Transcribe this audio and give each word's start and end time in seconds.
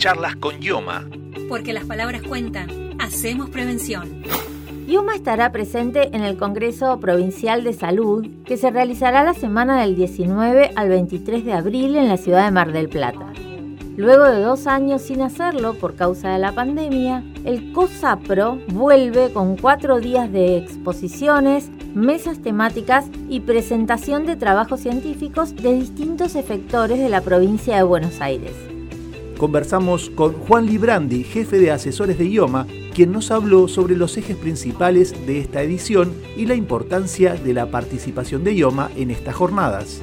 Charlas 0.00 0.34
con 0.36 0.60
Yoma. 0.60 1.04
Porque 1.46 1.74
las 1.74 1.84
palabras 1.84 2.22
cuentan. 2.22 2.70
Hacemos 2.98 3.50
prevención. 3.50 4.22
Yoma 4.88 5.14
estará 5.14 5.52
presente 5.52 6.16
en 6.16 6.24
el 6.24 6.38
Congreso 6.38 6.98
Provincial 7.00 7.64
de 7.64 7.74
Salud, 7.74 8.26
que 8.46 8.56
se 8.56 8.70
realizará 8.70 9.22
la 9.24 9.34
semana 9.34 9.78
del 9.82 9.96
19 9.96 10.70
al 10.74 10.88
23 10.88 11.44
de 11.44 11.52
abril 11.52 11.96
en 11.96 12.08
la 12.08 12.16
ciudad 12.16 12.46
de 12.46 12.50
Mar 12.50 12.72
del 12.72 12.88
Plata. 12.88 13.30
Luego 13.98 14.24
de 14.24 14.40
dos 14.40 14.66
años 14.66 15.02
sin 15.02 15.20
hacerlo 15.20 15.74
por 15.74 15.96
causa 15.96 16.30
de 16.30 16.38
la 16.38 16.52
pandemia, 16.52 17.22
el 17.44 17.70
COSAPRO 17.74 18.58
vuelve 18.68 19.30
con 19.34 19.58
cuatro 19.58 20.00
días 20.00 20.32
de 20.32 20.56
exposiciones, 20.56 21.68
mesas 21.94 22.40
temáticas 22.40 23.04
y 23.28 23.40
presentación 23.40 24.24
de 24.24 24.36
trabajos 24.36 24.80
científicos 24.80 25.54
de 25.56 25.74
distintos 25.74 26.36
efectores 26.36 26.98
de 26.98 27.10
la 27.10 27.20
provincia 27.20 27.76
de 27.76 27.82
Buenos 27.82 28.22
Aires. 28.22 28.54
Conversamos 29.40 30.10
con 30.10 30.34
Juan 30.34 30.66
Librandi, 30.66 31.24
jefe 31.24 31.58
de 31.58 31.70
asesores 31.70 32.18
de 32.18 32.28
IOMA, 32.28 32.66
quien 32.94 33.10
nos 33.10 33.30
habló 33.30 33.68
sobre 33.68 33.96
los 33.96 34.18
ejes 34.18 34.36
principales 34.36 35.14
de 35.26 35.38
esta 35.38 35.62
edición 35.62 36.12
y 36.36 36.44
la 36.44 36.54
importancia 36.54 37.32
de 37.32 37.54
la 37.54 37.64
participación 37.70 38.44
de 38.44 38.52
IOMA 38.52 38.90
en 38.98 39.10
estas 39.10 39.34
jornadas. 39.34 40.02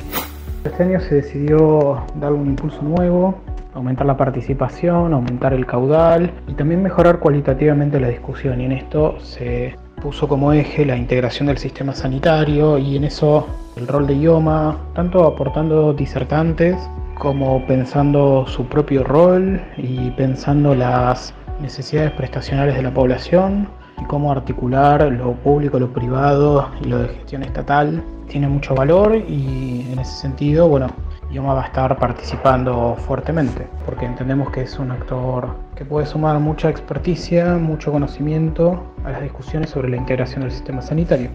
Este 0.63 0.81
año 0.81 0.99
se 1.01 1.13
decidió 1.13 2.03
dar 2.19 2.33
un 2.33 2.47
impulso 2.47 2.81
nuevo 2.81 3.39
aumentar 3.75 4.07
la 4.07 4.17
participación, 4.17 5.13
aumentar 5.13 5.53
el 5.53 5.67
caudal 5.67 6.33
y 6.47 6.53
también 6.53 6.81
mejorar 6.81 7.19
cualitativamente 7.19 7.99
la 7.99 8.07
discusión. 8.07 8.59
Y 8.59 8.65
en 8.65 8.71
esto 8.71 9.19
se 9.19 9.75
puso 10.01 10.27
como 10.27 10.51
eje 10.51 10.83
la 10.83 10.97
integración 10.97 11.45
del 11.45 11.59
sistema 11.59 11.93
sanitario 11.93 12.79
y 12.79 12.97
en 12.97 13.03
eso 13.03 13.45
el 13.75 13.87
rol 13.87 14.07
de 14.07 14.17
IOMA, 14.17 14.79
tanto 14.95 15.25
aportando 15.25 15.93
disertantes 15.93 16.75
como 17.19 17.65
pensando 17.65 18.45
su 18.47 18.65
propio 18.65 19.03
rol 19.03 19.61
y 19.77 20.11
pensando 20.11 20.75
las 20.75 21.33
necesidades 21.61 22.11
prestacionales 22.11 22.75
de 22.75 22.83
la 22.83 22.93
población 22.93 23.67
y 23.99 24.05
cómo 24.05 24.31
articular 24.31 25.03
lo 25.11 25.33
público, 25.33 25.79
lo 25.79 25.91
privado 25.91 26.69
y 26.83 26.87
lo 26.87 26.99
de 26.99 27.09
gestión 27.09 27.43
estatal 27.43 28.03
tiene 28.27 28.47
mucho 28.47 28.75
valor 28.75 29.15
y 29.15 29.87
en 29.91 29.99
ese 29.99 30.11
sentido, 30.11 30.67
bueno, 30.67 30.87
Yoma 31.31 31.53
va 31.53 31.63
a 31.63 31.67
estar 31.67 31.97
participando 31.97 32.95
fuertemente, 32.95 33.67
porque 33.85 34.05
entendemos 34.05 34.51
que 34.51 34.61
es 34.61 34.77
un 34.77 34.91
actor 34.91 35.49
que 35.75 35.85
puede 35.85 36.05
sumar 36.05 36.39
mucha 36.39 36.69
experticia, 36.69 37.55
mucho 37.55 37.91
conocimiento 37.91 38.93
a 39.03 39.11
las 39.11 39.21
discusiones 39.21 39.69
sobre 39.71 39.89
la 39.89 39.97
integración 39.97 40.41
del 40.41 40.51
sistema 40.51 40.81
sanitario. 40.81 41.31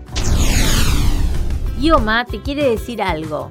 Yoma 1.81 2.25
te 2.25 2.41
quiere 2.41 2.71
decir 2.71 3.03
algo, 3.03 3.51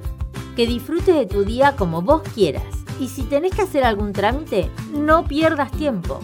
que 0.56 0.68
disfrutes 0.68 1.16
de 1.16 1.26
tu 1.26 1.44
día 1.44 1.76
como 1.76 2.02
vos 2.02 2.22
quieras. 2.34 2.64
Y 3.00 3.08
si 3.08 3.24
tenés 3.24 3.54
que 3.56 3.64
hacer 3.64 3.84
algún 3.84 4.14
trámite, 4.14 4.70
no 4.94 5.26
pierdas 5.26 5.72
tiempo. 5.72 6.20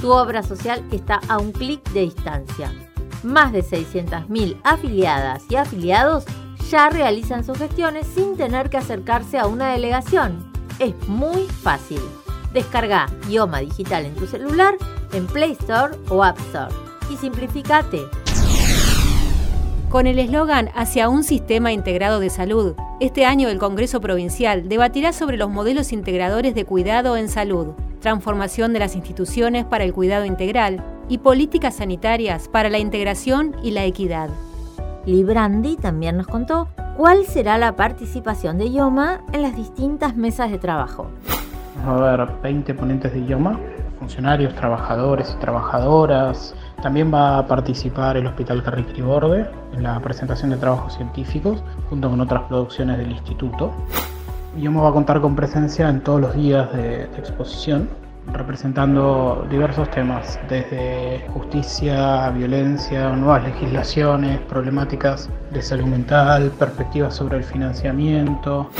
Tu 0.00 0.10
obra 0.10 0.42
social 0.42 0.84
está 0.92 1.20
a 1.28 1.38
un 1.38 1.52
clic 1.52 1.82
de 1.90 2.02
distancia. 2.02 2.72
Más 3.22 3.52
de 3.52 3.62
600.000 3.62 4.56
afiliadas 4.64 5.44
y 5.50 5.56
afiliados 5.56 6.24
ya 6.70 6.88
realizan 6.88 7.44
sus 7.44 7.58
gestiones 7.58 8.06
sin 8.14 8.36
tener 8.36 8.70
que 8.70 8.78
acercarse 8.78 9.38
a 9.38 9.46
una 9.46 9.72
delegación. 9.72 10.50
Es 10.78 10.94
muy 11.08 11.46
fácil. 11.46 12.00
Descarga 12.52 13.06
Ioma 13.28 13.60
Digital 13.60 14.06
en 14.06 14.14
tu 14.14 14.26
celular, 14.26 14.74
en 15.12 15.26
Play 15.26 15.52
Store 15.52 15.96
o 16.08 16.24
App 16.24 16.38
Store 16.38 16.74
y 17.10 17.16
simplificate. 17.16 18.08
Con 19.88 20.06
el 20.06 20.18
eslogan 20.20 20.70
Hacia 20.74 21.08
un 21.08 21.24
sistema 21.24 21.72
integrado 21.72 22.20
de 22.20 22.30
salud, 22.30 22.74
este 23.00 23.24
año 23.24 23.48
el 23.48 23.58
Congreso 23.58 24.02
Provincial 24.02 24.68
debatirá 24.68 25.14
sobre 25.14 25.38
los 25.38 25.48
modelos 25.48 25.90
integradores 25.90 26.54
de 26.54 26.66
cuidado 26.66 27.16
en 27.16 27.30
salud, 27.30 27.68
transformación 28.00 28.74
de 28.74 28.78
las 28.78 28.94
instituciones 28.94 29.64
para 29.64 29.84
el 29.84 29.94
cuidado 29.94 30.26
integral 30.26 30.84
y 31.08 31.16
políticas 31.16 31.76
sanitarias 31.76 32.48
para 32.48 32.68
la 32.68 32.78
integración 32.78 33.56
y 33.62 33.70
la 33.70 33.86
equidad. 33.86 34.28
Librandi 35.06 35.76
también 35.76 36.18
nos 36.18 36.26
contó 36.26 36.68
cuál 36.98 37.24
será 37.24 37.56
la 37.56 37.74
participación 37.74 38.58
de 38.58 38.66
IOMA 38.66 39.22
en 39.32 39.42
las 39.42 39.56
distintas 39.56 40.14
mesas 40.14 40.50
de 40.50 40.58
trabajo. 40.58 41.10
Va 41.88 41.92
a 41.92 42.12
haber 42.12 42.28
20 42.42 42.74
ponentes 42.74 43.14
de 43.14 43.20
IOMA, 43.20 43.58
funcionarios, 43.98 44.54
trabajadores 44.54 45.34
y 45.34 45.40
trabajadoras. 45.40 46.54
También 46.82 47.12
va 47.12 47.38
a 47.38 47.46
participar 47.46 48.16
el 48.16 48.26
Hospital 48.26 48.62
Carricri 48.62 49.02
en 49.02 49.82
la 49.82 50.00
presentación 50.00 50.50
de 50.50 50.56
trabajos 50.56 50.94
científicos 50.94 51.62
junto 51.88 52.08
con 52.08 52.20
otras 52.20 52.42
producciones 52.44 52.98
del 52.98 53.12
instituto. 53.12 53.72
IOMA 54.56 54.82
va 54.82 54.88
a 54.88 54.92
contar 54.92 55.20
con 55.20 55.36
presencia 55.36 55.88
en 55.88 56.00
todos 56.00 56.20
los 56.20 56.34
días 56.34 56.72
de, 56.72 57.06
de 57.06 57.18
exposición 57.18 57.88
representando 58.32 59.46
diversos 59.50 59.90
temas, 59.90 60.38
desde 60.48 61.24
justicia, 61.32 62.30
violencia, 62.30 63.10
nuevas 63.10 63.44
legislaciones, 63.44 64.40
problemáticas 64.42 65.28
de 65.52 65.62
salud 65.62 65.86
mental, 65.86 66.52
perspectivas 66.58 67.14
sobre 67.14 67.38
el 67.38 67.44
financiamiento. 67.44 68.70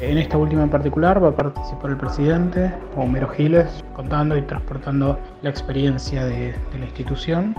En 0.00 0.16
esta 0.16 0.38
última 0.38 0.62
en 0.62 0.70
particular 0.70 1.22
va 1.22 1.30
a 1.30 1.34
participar 1.36 1.90
el 1.90 1.96
presidente, 1.96 2.72
Homero 2.96 3.28
Giles, 3.30 3.84
contando 3.96 4.36
y 4.36 4.42
transportando 4.42 5.18
la 5.42 5.50
experiencia 5.50 6.24
de, 6.24 6.54
la 6.78 6.84
institución. 6.84 7.56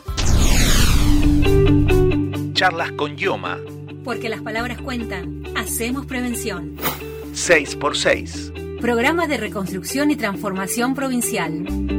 Charlas 2.54 2.92
con 2.94 3.16
Yoma. 3.18 3.58
Porque 4.04 4.30
las 4.30 4.42
palabras 4.42 4.82
cuentan. 4.82 5.44
Hacemos 5.56 6.06
prevención. 6.06 6.78
6 7.34 7.78
x 7.82 8.00
6 8.00 8.54
Programa 8.82 9.28
de 9.28 9.38
Reconstrucción 9.38 10.12
y 10.12 10.18
Transformación 10.18 10.94
Provincial. 10.94 11.93